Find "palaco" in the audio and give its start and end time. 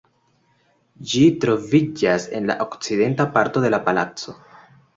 3.91-4.39